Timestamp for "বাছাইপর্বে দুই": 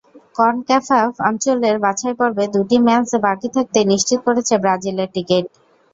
1.83-2.77